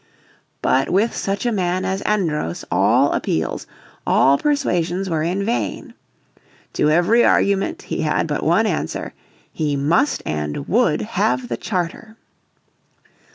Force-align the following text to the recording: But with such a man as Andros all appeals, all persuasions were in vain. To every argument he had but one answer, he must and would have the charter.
But 0.63 0.89
with 0.89 1.15
such 1.15 1.45
a 1.45 1.51
man 1.51 1.85
as 1.85 2.01
Andros 2.01 2.65
all 2.71 3.11
appeals, 3.11 3.67
all 4.07 4.39
persuasions 4.39 5.11
were 5.11 5.21
in 5.21 5.45
vain. 5.45 5.93
To 6.73 6.89
every 6.89 7.23
argument 7.23 7.83
he 7.83 8.01
had 8.01 8.25
but 8.25 8.41
one 8.41 8.65
answer, 8.65 9.13
he 9.53 9.75
must 9.75 10.23
and 10.25 10.67
would 10.67 11.01
have 11.01 11.49
the 11.49 11.57
charter. 11.57 12.17